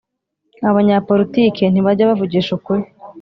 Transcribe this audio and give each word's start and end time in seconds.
Abanya 0.69 1.03
politike 1.09 1.63
ntibajya 1.67 2.09
bavugisha 2.09 2.51
ukuri 2.57 2.83